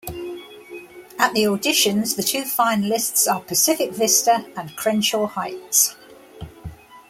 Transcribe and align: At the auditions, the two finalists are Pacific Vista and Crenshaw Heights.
At 1.19 1.33
the 1.35 1.43
auditions, 1.43 2.15
the 2.15 2.23
two 2.23 2.41
finalists 2.41 3.31
are 3.31 3.39
Pacific 3.39 3.91
Vista 3.91 4.51
and 4.57 4.75
Crenshaw 4.75 5.27
Heights. 5.27 5.95